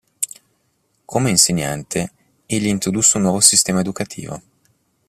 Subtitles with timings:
[1.05, 2.11] Come insegnante,
[2.47, 4.41] egli introdusse un nuovo sistema educativo.